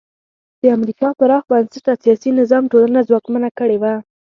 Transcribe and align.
د 0.61 0.63
امریکا 0.77 1.07
پراخ 1.19 1.43
بنسټه 1.51 1.93
سیاسي 2.03 2.29
نظام 2.39 2.63
ټولنه 2.71 2.99
ځواکمنه 3.09 3.49
کړې 3.59 3.77
وه. 3.81 3.93